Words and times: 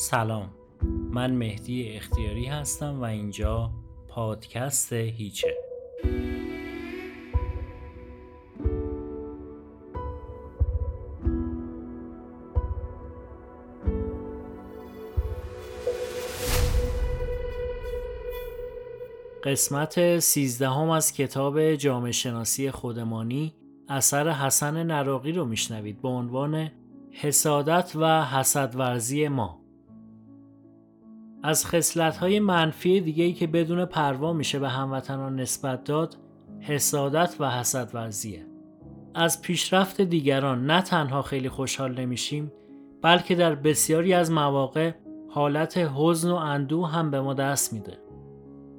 سلام. 0.00 0.50
من 1.10 1.30
مهدی 1.30 1.88
اختیاری 1.88 2.46
هستم 2.46 3.00
و 3.00 3.04
اینجا 3.04 3.70
پادکست 4.08 4.92
هیچه. 4.92 5.56
قسمت 19.44 20.18
سیزدهم 20.18 20.90
از 20.90 21.12
کتاب 21.12 21.74
جامعه 21.74 22.12
شناسی 22.12 22.70
خودمانی 22.70 23.54
اثر 23.88 24.28
حسن 24.28 24.82
نراقی 24.82 25.32
رو 25.32 25.44
میشنوید 25.44 26.02
به 26.02 26.08
عنوان 26.08 26.70
حسادت 27.10 27.92
و 27.96 28.24
حسدورزی 28.24 29.28
ما. 29.28 29.59
از 31.42 31.66
خصلت‌های 31.66 32.40
منفی 32.40 33.00
دیگه‌ای 33.00 33.32
که 33.32 33.46
بدون 33.46 33.84
پروا 33.84 34.32
میشه 34.32 34.58
به 34.58 34.68
هموطنان 34.68 35.40
نسبت 35.40 35.84
داد 35.84 36.16
حسادت 36.60 37.36
و 37.40 37.50
حسدورزیه 37.50 38.46
از 39.14 39.42
پیشرفت 39.42 40.00
دیگران 40.00 40.66
نه 40.66 40.82
تنها 40.82 41.22
خیلی 41.22 41.48
خوشحال 41.48 42.00
نمیشیم 42.00 42.52
بلکه 43.02 43.34
در 43.34 43.54
بسیاری 43.54 44.14
از 44.14 44.30
مواقع 44.30 44.92
حالت 45.28 45.78
حزن 45.78 46.30
و 46.30 46.34
اندوه 46.34 46.90
هم 46.90 47.10
به 47.10 47.20
ما 47.20 47.34
دست 47.34 47.72
میده 47.72 47.98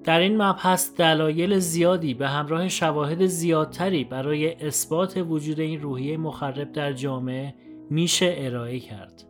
در 0.03 0.19
این 0.19 0.41
مبحث 0.41 0.95
دلایل 0.95 1.59
زیادی 1.59 2.13
به 2.13 2.27
همراه 2.27 2.67
شواهد 2.67 3.25
زیادتری 3.25 4.03
برای 4.03 4.53
اثبات 4.53 5.17
وجود 5.29 5.59
این 5.59 5.81
روحیه 5.81 6.17
مخرب 6.17 6.71
در 6.71 6.93
جامعه 6.93 7.53
میشه 7.89 8.35
ارائه 8.37 8.79
کرد. 8.79 9.23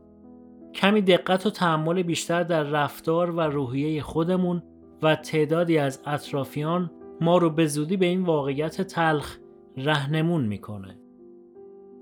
کمی 0.82 1.02
دقت 1.02 1.46
و 1.46 1.50
تحمل 1.50 2.04
بیشتر 2.04 2.44
در 2.44 2.64
رفتار 2.64 3.32
و 3.32 3.42
روحیه 3.42 4.02
خودمون 4.02 4.64
و 5.02 5.16
تعدادی 5.16 5.78
از 5.78 6.02
اطرافیان 6.06 6.92
ما 7.22 7.38
رو 7.38 7.50
به 7.50 7.66
زودی 7.66 7.98
به 7.98 8.06
این 8.06 8.24
واقعیت 8.24 8.82
تلخ 8.82 9.38
رهنمون 9.78 10.46
می‌کنه. 10.46 10.98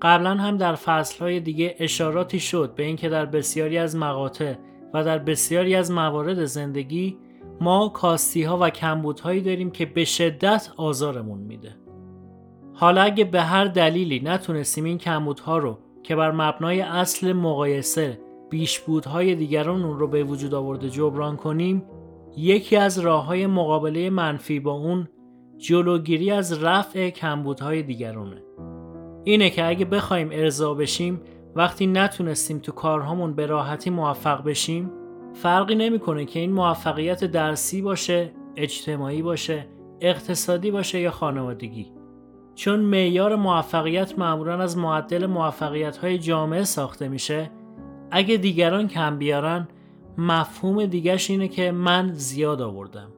قبلا 0.02 0.34
هم 0.34 0.56
در 0.56 0.74
فصلهای 0.74 1.40
دیگه 1.40 1.76
اشاراتی 1.78 2.40
شد 2.40 2.74
به 2.74 2.82
اینکه 2.82 3.08
در 3.08 3.26
بسیاری 3.26 3.78
از 3.78 3.96
مقاطع 3.96 4.54
و 4.94 5.04
در 5.04 5.18
بسیاری 5.18 5.74
از 5.74 5.90
موارد 5.90 6.44
زندگی 6.44 7.18
ما 7.60 7.88
کاستی 7.88 8.42
ها 8.42 8.58
و 8.60 8.70
کمبودهایی 8.70 9.40
داریم 9.40 9.70
که 9.70 9.86
به 9.86 10.04
شدت 10.04 10.70
آزارمون 10.76 11.38
میده. 11.38 11.76
حالا 12.74 13.02
اگه 13.02 13.24
به 13.24 13.42
هر 13.42 13.64
دلیلی 13.64 14.20
نتونستیم 14.20 14.84
این 14.84 14.98
کمبودها 14.98 15.58
رو 15.58 15.78
که 16.02 16.16
بر 16.16 16.32
مبنای 16.32 16.80
اصل 16.80 17.32
مقایسه 17.32 18.29
بیشبودهای 18.50 19.34
دیگران 19.34 19.84
اون 19.84 19.98
رو 19.98 20.06
به 20.08 20.24
وجود 20.24 20.54
آورده 20.54 20.90
جبران 20.90 21.36
کنیم 21.36 21.82
یکی 22.36 22.76
از 22.76 22.98
راه 22.98 23.26
های 23.26 23.46
مقابله 23.46 24.10
منفی 24.10 24.60
با 24.60 24.72
اون 24.72 25.08
جلوگیری 25.58 26.30
از 26.30 26.62
رفع 26.62 27.10
کمبودهای 27.10 27.82
دیگرانه. 27.82 28.42
اینه 29.24 29.50
که 29.50 29.66
اگه 29.66 29.84
بخوایم 29.84 30.28
ارضا 30.32 30.74
بشیم 30.74 31.20
وقتی 31.54 31.86
نتونستیم 31.86 32.58
تو 32.58 32.72
کارهامون 32.72 33.34
به 33.34 33.46
راحتی 33.46 33.90
موفق 33.90 34.44
بشیم 34.44 34.90
فرقی 35.34 35.74
نمی‌کنه 35.74 36.24
که 36.24 36.40
این 36.40 36.52
موفقیت 36.52 37.24
درسی 37.24 37.82
باشه 37.82 38.32
اجتماعی 38.56 39.22
باشه 39.22 39.66
اقتصادی 40.00 40.70
باشه 40.70 41.00
یا 41.00 41.10
خانوادگی. 41.10 41.92
چون 42.54 42.80
معیار 42.80 43.36
موفقیت 43.36 44.18
معمولا 44.18 44.62
از 44.62 44.78
معدل 44.78 45.26
موفقیت 45.26 45.96
های 45.96 46.18
جامعه 46.18 46.64
ساخته 46.64 47.08
میشه 47.08 47.50
اگه 48.10 48.36
دیگران 48.36 48.88
کم 48.88 49.18
بیارن 49.18 49.68
مفهوم 50.18 50.86
دیگرش 50.86 51.30
اینه 51.30 51.48
که 51.48 51.72
من 51.72 52.12
زیاد 52.12 52.62
آوردم. 52.62 53.08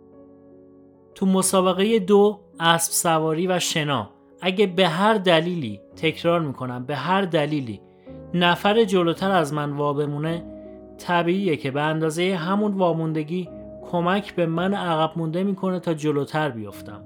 تو 1.15 1.27
مسابقه 1.27 1.99
دو 1.99 2.41
اسب 2.61 2.93
سواری 2.93 3.47
و 3.47 3.59
شنا. 3.59 4.11
اگه 4.41 4.67
به 4.67 4.89
هر 4.89 5.15
دلیلی 5.15 5.81
تکرار 5.97 6.41
می‌کنم 6.41 6.85
به 6.85 6.97
هر 6.97 7.23
دلیلی 7.23 7.81
نفر 8.35 8.85
جلوتر 8.85 9.31
از 9.31 9.53
من 9.53 9.73
وابمونه 9.73 10.45
طبیعیه 10.99 11.57
که 11.57 11.71
به 11.71 11.83
اندازه 11.83 12.35
همون 12.35 12.73
واموندگی 12.73 13.49
کمک 13.91 14.35
به 14.35 14.47
من 14.47 14.75
عقب 14.75 15.19
مونده 15.19 15.45
می‌کنه 15.45 15.81
تا 15.81 15.95
جلوتر 15.95 16.51
بیفتم 16.51 17.03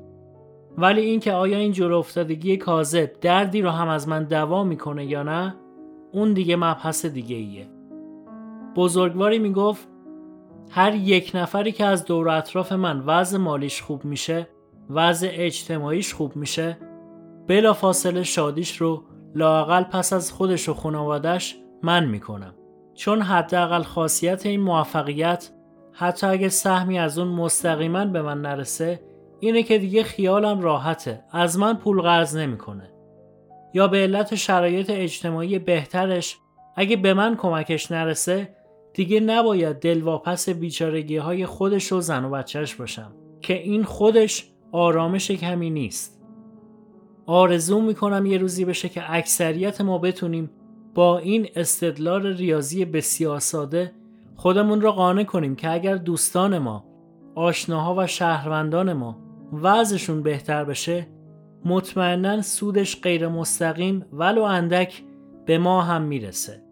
ولی 0.78 1.00
اینکه 1.00 1.32
آیا 1.32 1.58
این 1.58 1.72
جلو 1.72 1.96
افتادگی 1.96 2.56
کاذب 2.56 3.10
دردی 3.20 3.62
رو 3.62 3.70
هم 3.70 3.88
از 3.88 4.08
من 4.08 4.24
دوا 4.24 4.64
می‌کنه 4.64 5.06
یا 5.06 5.22
نه 5.22 5.54
اون 6.12 6.32
دیگه 6.32 6.56
مبحث 6.56 7.06
دیگه 7.06 7.36
ایه 7.36 7.75
بزرگواری 8.76 9.38
می‌گفت 9.38 9.88
هر 10.70 10.94
یک 10.94 11.32
نفری 11.34 11.72
که 11.72 11.84
از 11.84 12.04
دور 12.04 12.28
اطراف 12.28 12.72
من 12.72 13.00
وضع 13.00 13.38
مالیش 13.38 13.82
خوب 13.82 14.04
میشه 14.04 14.48
وضع 14.90 15.28
اجتماعیش 15.32 16.14
خوب 16.14 16.36
میشه 16.36 16.78
بلا 17.46 17.72
فاصله 17.72 18.22
شادیش 18.22 18.76
رو 18.76 19.04
لاقل 19.34 19.82
پس 19.82 20.12
از 20.12 20.32
خودش 20.32 20.68
و 20.68 20.74
خانوادش 20.74 21.56
من 21.82 22.04
می‌کنم. 22.04 22.54
چون 22.94 23.22
حداقل 23.22 23.82
خاصیت 23.82 24.46
این 24.46 24.60
موفقیت 24.60 25.50
حتی 25.92 26.26
اگه 26.26 26.48
سهمی 26.48 26.98
از 26.98 27.18
اون 27.18 27.28
مستقیما 27.28 28.04
به 28.04 28.22
من 28.22 28.40
نرسه 28.40 29.00
اینه 29.40 29.62
که 29.62 29.78
دیگه 29.78 30.02
خیالم 30.02 30.60
راحته 30.60 31.24
از 31.32 31.58
من 31.58 31.74
پول 31.74 32.00
قرض 32.00 32.36
نمی‌کنه. 32.36 32.92
یا 33.74 33.88
به 33.88 33.98
علت 33.98 34.34
شرایط 34.34 34.90
اجتماعی 34.90 35.58
بهترش 35.58 36.38
اگه 36.76 36.96
به 36.96 37.14
من 37.14 37.36
کمکش 37.36 37.92
نرسه 37.92 38.56
دیگه 38.96 39.20
نباید 39.20 39.76
دلواپس 39.78 40.48
بیچارگی 40.48 41.16
های 41.16 41.46
خودش 41.46 41.92
و 41.92 42.00
زن 42.00 42.24
و 42.24 42.30
بچهش 42.30 42.74
باشم 42.74 43.12
که 43.40 43.62
این 43.62 43.84
خودش 43.84 44.50
آرامش 44.72 45.30
کمی 45.30 45.70
نیست. 45.70 46.22
آرزو 47.26 47.80
می‌کنم 47.80 48.26
یه 48.26 48.38
روزی 48.38 48.64
بشه 48.64 48.88
که 48.88 49.14
اکثریت 49.14 49.80
ما 49.80 49.98
بتونیم 49.98 50.50
با 50.94 51.18
این 51.18 51.48
استدلال 51.56 52.26
ریاضی 52.26 52.84
بسیار 52.84 53.40
ساده 53.40 53.92
خودمون 54.36 54.80
را 54.80 54.92
قانع 54.92 55.24
کنیم 55.24 55.56
که 55.56 55.72
اگر 55.72 55.96
دوستان 55.96 56.58
ما 56.58 56.84
آشناها 57.34 57.94
و 57.98 58.06
شهروندان 58.06 58.92
ما 58.92 59.18
وضعشون 59.52 60.22
بهتر 60.22 60.64
بشه 60.64 61.06
مطمئنا 61.64 62.42
سودش 62.42 63.00
غیر 63.00 63.28
مستقیم 63.28 64.04
ولو 64.12 64.42
اندک 64.42 65.02
به 65.46 65.58
ما 65.58 65.82
هم 65.82 66.02
می‌رسه. 66.02 66.62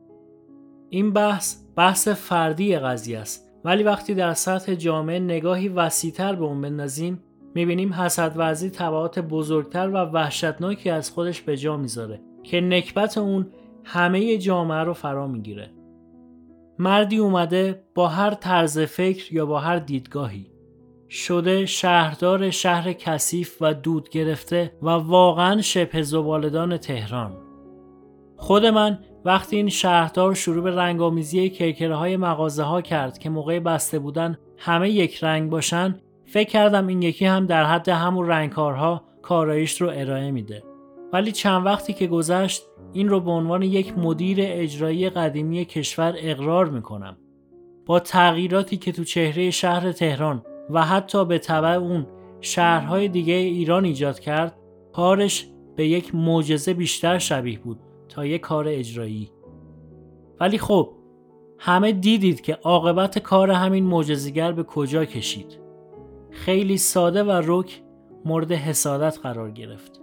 این 0.91 1.13
بحث 1.13 1.64
بحث 1.77 2.09
فردی 2.09 2.77
قضیه 2.77 3.19
است. 3.19 3.51
ولی 3.65 3.83
وقتی 3.83 4.15
در 4.15 4.35
سطح 4.35 4.75
جامعه 4.75 5.19
نگاهی 5.19 5.69
وسیعتر 5.69 6.35
به 6.35 6.45
اون 6.45 6.61
بندازیم 6.61 7.23
می‌بینیم 7.55 7.93
حسد 7.93 8.37
ورزی 8.37 8.71
تبعات 8.71 9.19
بزرگتر 9.19 9.89
و 9.89 9.97
وحشتناکی 9.97 10.91
از 10.91 11.11
خودش 11.11 11.41
به 11.41 11.57
جا 11.57 11.77
می‌ذاره 11.77 12.21
که 12.43 12.61
نکبت 12.61 13.19
اون 13.19 13.47
همه 13.85 14.39
جامعه 14.39 14.79
رو 14.79 14.93
فرا 14.95 15.27
می‌گیره. 15.27 15.71
مردی 16.79 17.19
اومده 17.19 17.85
با 17.95 18.09
هر 18.09 18.35
طرز 18.35 18.79
فکر 18.79 19.35
یا 19.35 19.47
با 19.47 19.61
هر 19.61 19.79
دیدگاهی 19.79 20.51
شده 21.11 21.67
شهردار 21.67 22.51
شهر 22.51 22.93
کثیف 22.93 23.57
و 23.61 23.75
دود 23.75 24.09
گرفته 24.09 24.73
و 24.83 24.89
واقعا 24.89 25.61
شبه 25.61 26.03
زبالدان 26.03 26.77
تهران. 26.77 27.33
خود 28.37 28.67
من 28.67 28.99
وقتی 29.25 29.57
این 29.57 29.69
شهردار 29.69 30.35
شروع 30.35 30.65
به 30.65 30.71
رنگامیزی 30.71 31.51
کرکره 31.51 31.95
های 31.95 32.17
مغازه 32.17 32.63
ها 32.63 32.83
کرد 32.83 33.19
که 33.19 33.31
موقع 33.31 33.59
بسته 33.59 33.99
بودن 33.99 34.39
همه 34.59 34.91
یک 34.91 35.25
رنگ 35.25 35.51
باشن 35.51 36.01
فکر 36.25 36.49
کردم 36.49 36.87
این 36.87 37.03
یکی 37.03 37.25
هم 37.25 37.47
در 37.47 37.65
حد 37.65 37.89
همون 37.89 38.29
رنگکارها 38.29 39.05
کارایش 39.23 39.81
رو 39.81 39.91
ارائه 39.95 40.31
میده. 40.31 40.63
ولی 41.13 41.33
چند 41.33 41.67
وقتی 41.67 41.93
که 41.93 42.07
گذشت 42.07 42.63
این 42.93 43.09
رو 43.09 43.21
به 43.21 43.31
عنوان 43.31 43.63
یک 43.63 43.99
مدیر 43.99 44.39
اجرایی 44.41 45.11
قدیمی 45.11 45.65
کشور 45.65 46.15
اقرار 46.19 46.69
می‌کنم. 46.69 47.17
با 47.87 48.01
تغییراتی 48.01 48.77
که 48.77 48.93
تو 48.93 49.05
چهره 49.05 49.51
شهر 49.51 49.93
تهران 49.93 50.43
و 50.71 50.83
حتی 50.83 51.25
به 51.25 51.39
طبع 51.39 51.69
اون 51.69 52.07
شهرهای 52.41 53.09
دیگه 53.09 53.35
ایران 53.35 53.85
ایجاد 53.85 54.21
کرد 54.21 54.57
کارش 54.93 55.49
به 55.77 55.89
یک 55.89 56.15
معجزه 56.15 56.75
بیشتر 56.75 57.19
شبیه 57.19 57.59
بود. 57.59 57.81
تا 58.15 58.27
یک 58.27 58.41
کار 58.41 58.65
اجرایی. 58.69 59.31
ولی 60.41 60.59
خب 60.59 60.91
همه 61.59 61.93
دیدید 61.93 62.41
که 62.41 62.55
عاقبت 62.55 63.19
کار 63.19 63.51
همین 63.51 63.85
معجزه‌گر 63.85 64.53
به 64.53 64.63
کجا 64.63 65.05
کشید. 65.05 65.59
خیلی 66.31 66.79
ساده 66.79 67.25
و 67.25 67.43
رک 67.45 67.83
مورد 68.25 68.53
حسادت 68.53 69.19
قرار 69.23 69.51
گرفت. 69.51 70.01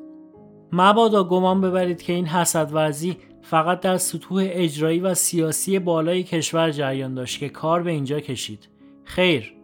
مبادا 0.71 1.23
گمان 1.23 1.61
ببرید 1.61 2.01
که 2.01 2.13
این 2.13 2.25
حسد 2.25 2.73
ورزی 2.73 3.17
فقط 3.41 3.79
در 3.79 3.97
سطوح 3.97 4.47
اجرایی 4.49 4.99
و 4.99 5.13
سیاسی 5.13 5.79
بالای 5.79 6.23
کشور 6.23 6.71
جریان 6.71 7.13
داشت 7.13 7.39
که 7.39 7.49
کار 7.49 7.83
به 7.83 7.91
اینجا 7.91 8.19
کشید. 8.19 8.69
خیر. 9.03 9.55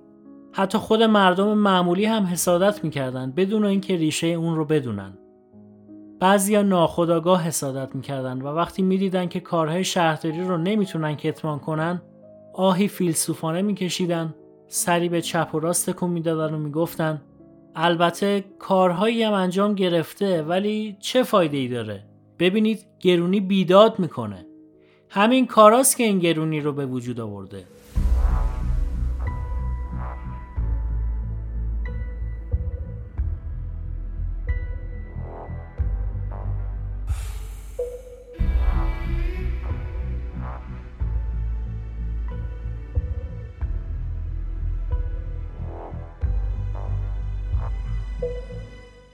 حتی 0.54 0.78
خود 0.78 1.04
مردم 1.04 1.54
معمولی 1.54 2.06
هم 2.06 2.24
حسادت 2.24 2.84
می‌کردند 2.84 3.36
بدون 3.36 3.66
اینکه 3.66 3.96
ریشه 3.96 4.28
اون 4.28 4.56
رو 4.56 4.66
بدونن. 4.66 5.18
بعضیا 6.20 6.62
ناخداگاه 6.62 7.44
حسادت 7.44 7.96
می‌کردند 7.96 8.46
و 8.46 8.48
وقتی 8.48 8.82
می‌دیدن 8.82 9.28
که 9.28 9.40
کارهای 9.40 9.84
شهرداری 9.84 10.42
رو 10.42 10.58
نمی‌تونن 10.58 11.16
کتمان 11.16 11.60
کنن 11.60 12.02
آهی 12.54 12.88
فیلسوفانه 12.88 13.62
میکشیدن 13.62 14.36
سری 14.68 15.10
به 15.10 15.22
چپ 15.22 15.50
و 15.54 15.60
راست 15.60 15.90
کن 15.90 16.10
می‌دادن 16.10 16.54
و 16.54 16.58
می‌گفتن 16.58 17.22
البته 17.76 18.46
کارهایی 18.60 19.24
هم 19.24 19.34
انجام 19.34 19.76
گرفته 19.76 20.44
ولی 20.44 20.98
چه 21.00 21.24
فایده 21.24 21.58
ای 21.58 21.68
داره؟ 21.68 22.04
ببینید 22.40 22.86
گرونی 23.00 23.40
بیداد 23.40 24.00
می‌کنه. 24.00 24.46
همین 25.10 25.48
کاراست 25.48 25.98
که 25.98 26.04
این 26.04 26.20
گرونی 26.20 26.60
رو 26.60 26.74
به 26.74 26.86
وجود 26.86 27.20
آورده. 27.20 27.64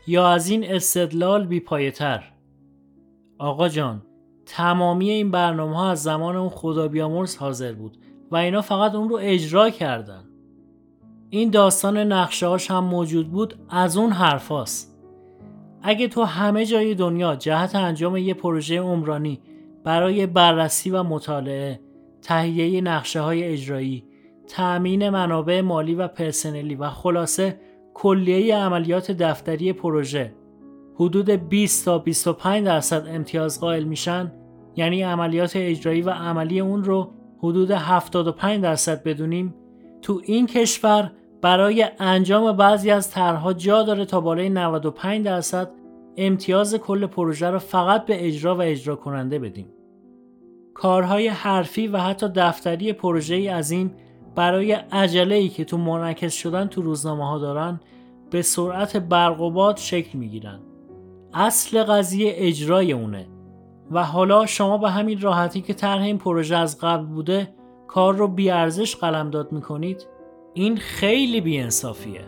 یا 0.08 0.28
از 0.28 0.50
این 0.50 0.64
استدلال 0.72 1.46
بیپایتر 1.46 2.24
آقا 3.40 3.70
جان 3.70 4.02
تمامی 4.46 5.10
این 5.10 5.32
برنامه 5.32 5.78
ها 5.78 5.92
از 5.92 6.04
زمان 6.04 6.36
اون 6.36 6.50
خدا 6.50 6.88
بیامرز 6.88 7.38
حاضر 7.38 7.74
بود 7.74 7.98
و 8.32 8.36
اینا 8.36 8.62
فقط 8.62 8.96
اون 8.96 9.10
رو 9.10 9.20
اجرا 9.22 9.70
کردن. 9.70 10.24
این 11.30 11.50
داستان 11.50 11.98
نقشه 11.98 12.48
هم 12.70 12.84
موجود 12.84 13.32
بود 13.32 13.56
از 13.70 13.98
اون 13.98 14.12
حرفاست 14.12 15.00
اگه 15.82 16.08
تو 16.08 16.24
همه 16.24 16.66
جای 16.66 16.96
دنیا 16.96 17.36
جهت 17.36 17.76
انجام 17.76 18.18
یه 18.18 18.34
پروژه 18.34 18.82
عمرانی 18.82 19.42
برای 19.84 20.26
بررسی 20.26 20.90
و 20.90 21.04
مطالعه 21.04 21.80
تهیه 22.22 22.82
نقشه 22.82 23.22
های 23.22 23.44
اجرایی 23.44 24.04
تأمین 24.48 25.10
منابع 25.10 25.62
مالی 25.62 25.96
و 25.96 26.08
پرسنلی 26.08 26.76
و 26.76 26.90
خلاصه 26.90 27.60
کلیه 27.94 28.56
عملیات 28.56 29.12
دفتری 29.12 29.74
پروژه 29.74 30.34
حدود 30.96 31.30
20 31.30 31.86
تا 31.86 32.00
25 32.00 32.66
درصد 32.66 33.08
امتیاز 33.08 33.60
قائل 33.60 33.84
میشن 33.84 34.32
یعنی 34.76 35.02
عملیات 35.02 35.52
اجرایی 35.56 36.02
و 36.02 36.10
عملی 36.10 36.60
اون 36.60 36.84
رو 36.84 37.12
حدود 37.38 37.72
75 37.72 38.64
درصد 38.64 39.04
بدونیم 39.04 39.56
تو 40.02 40.22
این 40.26 40.48
کشور 40.48 41.12
برای 41.42 41.86
انجام 42.00 42.58
بعضی 42.58 42.92
از 42.92 43.12
طرحها 43.12 43.54
جا 43.54 43.84
داره 43.84 44.06
تا 44.06 44.22
بالای 44.22 44.50
95 44.50 45.26
درصد 45.26 45.72
امتیاز 46.18 46.76
کل 46.76 47.06
پروژه 47.06 47.50
رو 47.50 47.60
فقط 47.60 48.06
به 48.06 48.28
اجرا 48.28 48.56
و 48.56 48.62
اجرا 48.62 48.96
کننده 48.96 49.40
بدیم. 49.40 49.68
کارهای 50.74 51.28
حرفی 51.28 51.88
و 51.88 51.98
حتی 51.98 52.28
دفتری 52.36 52.94
پروژه 52.94 53.56
عظیم 53.56 53.96
برای 54.36 54.72
عجله 54.72 55.36
ای 55.36 55.50
که 55.50 55.66
تو 55.66 55.78
منعکس 55.78 56.34
شدن 56.34 56.68
تو 56.68 56.82
روزنامه 56.82 57.30
ها 57.30 57.40
دارن 57.40 57.80
به 58.30 58.42
سرعت 58.42 58.98
برق 58.98 59.42
و 59.42 59.52
باد 59.52 59.78
شکل 59.78 60.18
می‌گیرن. 60.18 60.60
اصل 61.34 61.84
قضیه 61.84 62.34
اجرای 62.36 62.92
اونه. 62.92 63.28
و 63.92 64.04
حالا 64.04 64.46
شما 64.46 64.78
به 64.78 64.90
همین 64.90 65.22
راحتی 65.22 65.62
که 65.62 65.74
طرح 65.74 66.02
این 66.02 66.18
پروژه 66.18 66.56
از 66.56 66.78
قبل 66.80 67.06
بوده 67.06 67.56
کار 67.88 68.16
رو 68.16 68.28
بیارزش 68.28 68.96
قلمداد 68.96 69.52
می‌کنید. 69.52 70.08
این 70.54 70.78
خیلی 70.78 71.42
بیانصافیه. 71.42 72.22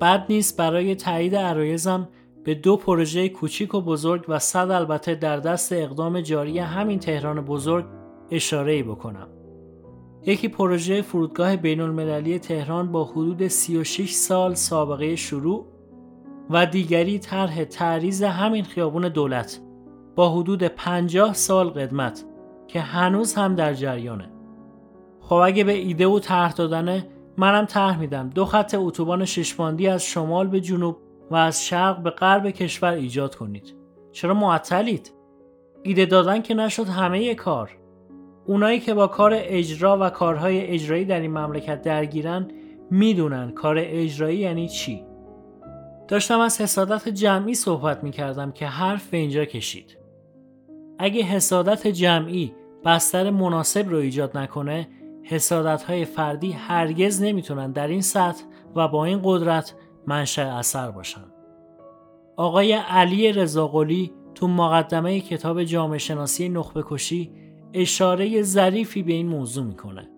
بد 0.00 0.26
نیست 0.28 0.56
برای 0.56 0.94
تایید 0.94 1.36
عرایزم 1.36 2.08
به 2.44 2.54
دو 2.54 2.76
پروژه 2.76 3.28
کوچیک 3.28 3.74
و 3.74 3.80
بزرگ 3.80 4.24
و 4.28 4.38
صد 4.38 4.70
البته 4.70 5.14
در 5.14 5.36
دست 5.36 5.72
اقدام 5.72 6.20
جاری 6.20 6.58
همین 6.58 6.98
تهران 6.98 7.40
بزرگ 7.40 7.84
اشاره 8.30 8.82
بکنم. 8.82 9.28
یکی 10.26 10.48
پروژه 10.48 11.02
فرودگاه 11.02 11.56
بین 11.56 11.80
المللی 11.80 12.38
تهران 12.38 12.92
با 12.92 13.04
حدود 13.04 13.48
36 13.48 14.12
سال 14.12 14.54
سابقه 14.54 15.16
شروع 15.16 15.66
و 16.50 16.66
دیگری 16.66 17.18
طرح 17.18 17.64
تعریض 17.64 18.22
همین 18.22 18.64
خیابون 18.64 19.08
دولت 19.08 19.60
با 20.16 20.30
حدود 20.40 20.62
50 20.62 21.34
سال 21.34 21.70
قدمت 21.70 22.24
که 22.68 22.80
هنوز 22.80 23.34
هم 23.34 23.54
در 23.54 23.74
جریانه. 23.74 24.30
خب 25.20 25.34
اگه 25.34 25.64
به 25.64 25.72
ایده 25.72 26.06
و 26.06 26.18
طرح 26.18 26.52
دادنه 26.52 27.06
منم 27.36 27.64
طرح 27.64 28.00
میدم 28.00 28.30
دو 28.30 28.44
خط 28.44 28.74
اتوبان 28.78 29.24
ششباندی 29.24 29.88
از 29.88 30.04
شمال 30.04 30.46
به 30.46 30.60
جنوب 30.60 30.96
و 31.30 31.36
از 31.36 31.66
شرق 31.66 32.02
به 32.02 32.10
غرب 32.10 32.50
کشور 32.50 32.92
ایجاد 32.92 33.34
کنید. 33.34 33.74
چرا 34.12 34.34
معطلید؟ 34.34 35.12
ایده 35.82 36.06
دادن 36.06 36.42
که 36.42 36.54
نشد 36.54 36.88
همه 36.88 37.34
کار. 37.34 37.79
اونایی 38.50 38.80
که 38.80 38.94
با 38.94 39.06
کار 39.06 39.32
اجرا 39.34 39.98
و 40.00 40.10
کارهای 40.10 40.60
اجرایی 40.60 41.04
در 41.04 41.20
این 41.20 41.30
مملکت 41.30 41.82
درگیرن 41.82 42.48
می‌دونن 42.90 43.50
کار 43.50 43.76
اجرایی 43.78 44.38
یعنی 44.38 44.68
چی. 44.68 45.04
داشتم 46.08 46.40
از 46.40 46.60
حسادت 46.60 47.08
جمعی 47.08 47.54
صحبت 47.54 48.04
می 48.04 48.10
کردم 48.10 48.52
که 48.52 48.66
حرف 48.66 49.08
به 49.08 49.16
اینجا 49.16 49.44
کشید. 49.44 49.98
اگه 50.98 51.22
حسادت 51.22 51.86
جمعی 51.86 52.52
بستر 52.84 53.30
مناسب 53.30 53.88
رو 53.88 53.96
ایجاد 53.96 54.38
نکنه 54.38 54.88
حسادت 55.22 55.82
های 55.82 56.04
فردی 56.04 56.52
هرگز 56.52 57.22
نمی‌تونن 57.22 57.72
در 57.72 57.88
این 57.88 58.02
سطح 58.02 58.44
و 58.76 58.88
با 58.88 59.04
این 59.04 59.20
قدرت 59.24 59.74
منشأ 60.06 60.58
اثر 60.58 60.90
باشن. 60.90 61.24
آقای 62.36 62.72
علی 62.72 63.32
رضاقلی 63.32 64.12
تو 64.34 64.48
مقدمه 64.48 65.20
کتاب 65.20 65.64
جامعه 65.64 65.98
شناسی 65.98 66.48
نخبه 66.48 66.84
کشی 66.86 67.49
اشاره 67.72 68.42
ظریفی 68.42 69.02
به 69.02 69.12
این 69.12 69.26
موضوع 69.26 69.64
می‌کنه. 69.64 70.08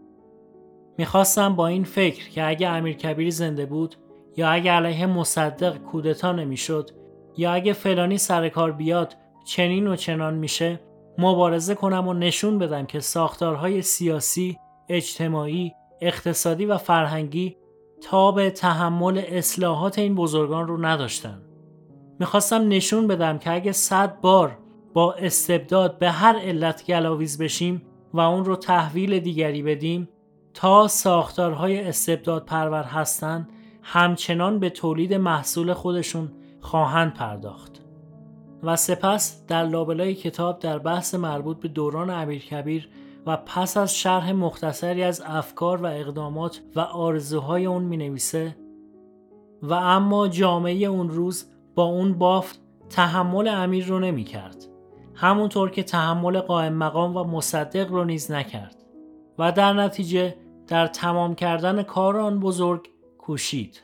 می‌خواستم 0.99 1.57
با 1.57 1.67
این 1.67 1.85
فکر 1.85 2.29
که 2.29 2.49
اگه 2.49 2.69
امیر 2.69 2.97
کبیر 2.97 3.31
زنده 3.31 3.67
بود 3.67 3.97
یا 4.37 4.49
اگه 4.49 4.73
علیه 4.73 5.07
مصدق 5.07 5.79
کودتا 5.79 6.33
نمی‌شد 6.33 6.91
یا 7.37 7.53
اگه 7.53 7.73
فلانی 7.73 8.19
سر 8.19 8.49
کار 8.49 8.73
بیاد 8.73 9.17
چنین 9.45 9.87
و 9.87 9.97
چنان 9.97 10.35
میشه 10.35 10.81
مبارزه 11.19 11.75
کنم 11.75 12.09
و 12.09 12.15
نشون 12.15 12.59
بدم 12.59 12.87
که 12.87 13.01
ساختارهای 13.01 13.83
سیاسی، 13.83 14.59
اجتماعی، 14.89 15.73
اقتصادی 16.01 16.67
و 16.67 16.79
فرهنگی 16.79 17.57
تا 18.01 18.33
به 18.33 18.51
تحمل 18.51 19.23
اصلاحات 19.29 19.99
این 19.99 20.15
بزرگان 20.15 20.69
رو 20.69 20.85
نداشتن. 20.85 21.43
می‌خواستم 22.21 22.69
نشون 22.69 23.07
بدم 23.07 23.39
که 23.39 23.53
اگه 23.53 23.73
صد 23.73 24.21
بار 24.21 24.59
با 24.95 25.13
استبداد 25.13 25.99
به 25.99 26.11
هر 26.11 26.39
علت 26.39 26.87
گلاویز 26.87 27.39
بشیم 27.39 27.83
و 28.15 28.21
اون 28.21 28.45
رو 28.45 28.57
تحویل 28.57 29.21
دیگری 29.21 29.63
بدیم 29.63 30.09
تا 30.55 30.89
ساختارهای 30.89 31.81
استبداد 31.81 32.45
پرور 32.45 32.83
هستند 32.83 33.49
همچنان 33.83 34.59
به 34.59 34.71
تولید 34.71 35.15
محصول 35.15 35.73
خودشون 35.73 36.33
خواهند 36.61 37.15
پرداخت. 37.15 37.83
و 38.63 38.77
سپس 38.77 39.47
در 39.47 39.65
لابلای 39.65 40.15
کتاب 40.15 40.59
در 40.59 40.79
بحث 40.79 41.15
مربوط 41.15 41.61
به 41.61 41.69
دوران 41.69 42.11
امیرکبیر 42.11 42.89
و 43.27 43.37
پس 43.37 43.77
از 43.77 43.97
شرح 43.97 44.33
مختصری 44.33 45.03
از 45.03 45.23
افکار 45.27 45.83
و 45.83 45.87
اقدامات 45.87 46.61
و 46.77 46.81
آرزوهای 46.81 47.67
اون 47.67 47.83
می 47.83 47.97
نویسه 47.97 48.57
و 49.63 49.73
اما 49.73 50.29
جامعه 50.29 50.85
اون 50.85 51.11
روز 51.11 51.45
با 51.75 51.85
اون 51.85 52.19
بافت 52.19 52.61
تحمل 52.91 53.49
امیر 53.49 53.87
رو 53.87 53.99
نمی 53.99 54.25
کرد. 54.25 54.72
همونطور 55.15 55.71
که 55.71 55.83
تحمل 55.83 56.41
قائم 56.41 56.73
مقام 56.73 57.17
و 57.17 57.25
مصدق 57.25 57.91
رو 57.91 58.05
نیز 58.05 58.31
نکرد 58.31 58.77
و 59.39 59.53
در 59.53 59.73
نتیجه 59.73 60.35
در 60.69 60.87
تمام 60.87 61.35
کردن 61.35 61.83
کار 61.83 62.17
آن 62.17 62.41
بزرگ 62.41 62.89
کوشید. 63.19 63.83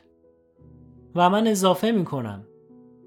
و 1.15 1.29
من 1.29 1.47
اضافه 1.47 1.91
می 1.91 2.05
کنم 2.05 2.45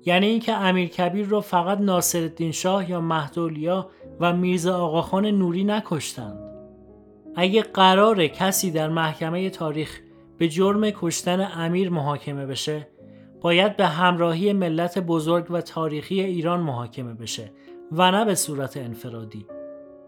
یعنی 0.04 0.26
اینکه 0.26 0.52
امیر 0.52 0.88
کبیر 0.88 1.26
رو 1.26 1.40
فقط 1.40 1.80
ناصرالدین 1.80 2.52
شاه 2.52 2.90
یا 2.90 3.00
مهدولیا 3.00 3.90
و 4.20 4.32
میرزا 4.32 4.78
آقاخان 4.78 5.26
نوری 5.26 5.64
نکشتند. 5.64 6.38
اگه 7.36 7.62
قرار 7.62 8.26
کسی 8.26 8.70
در 8.70 8.88
محکمه 8.88 9.50
تاریخ 9.50 10.00
به 10.38 10.48
جرم 10.48 10.90
کشتن 10.90 11.48
امیر 11.54 11.90
محاکمه 11.90 12.46
بشه 12.46 12.88
باید 13.40 13.76
به 13.76 13.86
همراهی 13.86 14.52
ملت 14.52 14.98
بزرگ 14.98 15.46
و 15.50 15.60
تاریخی 15.60 16.20
ایران 16.20 16.60
محاکمه 16.60 17.14
بشه. 17.14 17.52
و 17.92 18.10
نه 18.10 18.24
به 18.24 18.34
صورت 18.34 18.76
انفرادی. 18.76 19.46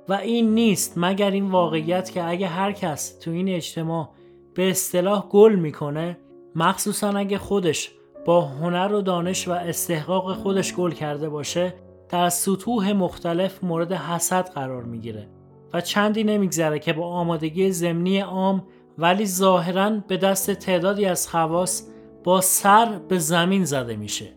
و 0.09 0.13
این 0.13 0.55
نیست 0.55 0.93
مگر 0.97 1.31
این 1.31 1.51
واقعیت 1.51 2.11
که 2.11 2.29
اگه 2.29 2.47
هر 2.47 2.73
کس 2.73 3.19
تو 3.19 3.31
این 3.31 3.49
اجتماع 3.49 4.09
به 4.55 4.71
اصطلاح 4.71 5.29
گل 5.29 5.55
می‌کنه 5.55 6.19
مخصوصا 6.55 7.09
اگه 7.09 7.39
خودش 7.39 7.93
با 8.25 8.41
هنر 8.41 8.93
و 8.93 9.03
دانش 9.03 9.49
و 9.49 9.53
استحقاق 9.53 10.37
خودش 10.37 10.75
گل 10.75 10.91
کرده 10.91 11.29
باشه 11.29 11.75
در 12.09 12.29
سطوح 12.29 12.93
مختلف 12.93 13.65
مورد 13.65 13.93
حسد 13.93 14.49
قرار 14.49 14.83
می‌گیره. 14.83 15.29
و 15.73 15.81
چندی 15.81 16.25
نمیگذره 16.25 16.79
که 16.79 16.93
با 16.93 17.07
آمادگی 17.07 17.73
زمینی 17.73 18.21
عام 18.21 18.67
ولی 18.99 19.27
ظاهرا 19.27 19.91
به 20.09 20.17
دست 20.17 20.51
تعدادی 20.51 21.07
از 21.07 21.29
خواص 21.29 21.89
با 22.25 22.41
سر 22.41 22.99
به 23.09 23.19
زمین 23.19 23.65
زده 23.65 23.97
میشه. 23.97 24.33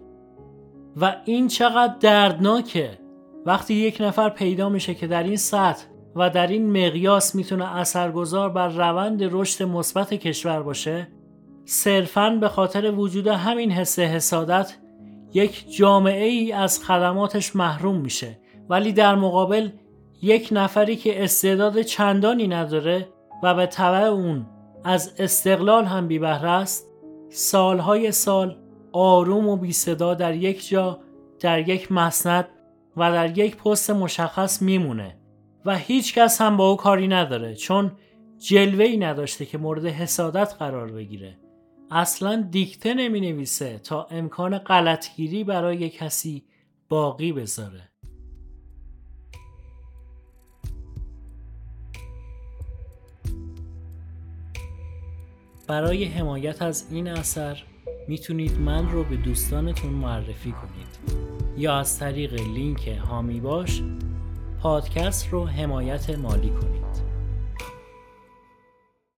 و 1.02 1.16
این 1.26 1.48
چقدر 1.48 1.96
دردناکه! 2.00 3.07
وقتی 3.48 3.74
یک 3.74 3.98
نفر 4.00 4.30
پیدا 4.30 4.70
میشه 4.70 4.94
که 4.94 5.08
در 5.08 5.24
این 5.24 5.38
سطح 5.38 5.86
و 6.16 6.30
در 6.30 6.48
این 6.48 6.70
مقیاس 6.88 7.36
می‌تونه 7.36 7.76
اثرگذار 7.76 8.50
بر 8.50 8.68
روند 8.68 9.20
رشد 9.24 9.64
مثبت 9.64 10.14
کشور 10.14 10.64
باشه 10.64 11.08
صرفاً 11.66 12.30
به 12.30 12.50
خاطر 12.50 12.92
وجود 12.92 13.28
همین 13.28 13.72
حس 13.72 14.00
حسادت 14.00 14.78
یک 15.34 15.76
جامعه 15.78 16.26
ای 16.26 16.52
از 16.52 16.84
خدماتش 16.84 17.56
محروم 17.56 17.98
میشه. 17.98 18.40
ولی 18.70 18.94
در 18.94 19.16
مقابل 19.16 19.70
یک 20.22 20.50
نفری 20.52 20.96
که 20.96 21.24
استعداد 21.24 21.82
چندانی 21.82 22.48
نداره 22.48 23.10
و 23.44 23.56
به 23.56 23.66
طبع 23.66 24.04
اون 24.04 24.46
از 24.84 25.14
استقلال 25.20 25.86
هم 25.86 26.08
بی 26.08 26.20
است 26.20 26.88
سالهای 27.30 28.12
سال 28.12 28.58
آروم 28.92 29.48
و 29.48 29.58
بی 29.58 29.72
صدا 29.72 30.14
در 30.14 30.36
یک 30.36 30.68
جا 30.70 31.00
در 31.40 31.70
یک 31.70 31.92
مسند 31.92 32.48
و 32.98 33.12
در 33.12 33.38
یک 33.38 33.58
پست 33.58 33.90
مشخص 33.90 34.62
میمونه 34.62 35.18
و 35.66 35.78
هیچ 35.78 36.14
کس 36.14 36.42
هم 36.42 36.58
با 36.58 36.70
او 36.70 36.78
کاری 36.78 37.08
نداره 37.08 37.56
چون 37.56 37.92
جلوه 38.38 38.86
ای 38.86 38.98
نداشته 38.98 39.46
که 39.46 39.58
مورد 39.58 39.86
حسادت 39.86 40.56
قرار 40.60 40.92
بگیره. 40.92 41.38
اصلا 41.92 42.48
دیکته 42.52 42.94
نمی 42.94 43.22
نویسه 43.22 43.80
تا 43.80 44.08
امکان 44.12 44.58
غلطگیری 44.58 45.44
برای 45.44 45.90
کسی 45.90 46.46
باقی 46.90 47.32
بذاره. 47.32 47.90
برای 55.68 56.06
حمایت 56.06 56.62
از 56.62 56.88
این 56.92 57.08
اثر 57.08 57.64
می‌تونید 58.08 58.60
من 58.60 58.92
رو 58.92 59.04
به 59.04 59.16
دوستانتون 59.16 59.94
معرفی 59.94 60.52
کنید. 60.52 61.27
یا 61.58 61.80
از 61.80 62.00
طریق 62.00 62.34
لینک 62.34 62.88
هامی 62.88 63.40
باش 63.40 63.82
پادکست 64.62 65.28
رو 65.30 65.48
حمایت 65.48 66.10
مالی 66.10 66.50
کنید 66.50 66.77